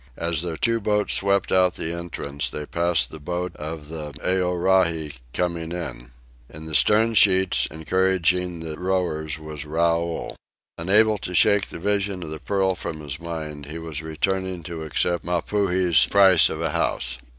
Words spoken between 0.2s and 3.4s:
their two boats swept out the entrance, they passed the